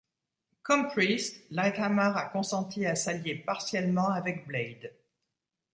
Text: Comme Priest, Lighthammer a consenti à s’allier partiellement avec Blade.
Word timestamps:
Comme 0.63 0.87
Priest, 0.87 1.43
Lighthammer 1.51 2.11
a 2.15 2.29
consenti 2.33 2.87
à 2.87 2.95
s’allier 2.95 3.35
partiellement 3.35 4.09
avec 4.09 4.47
Blade. 4.47 4.91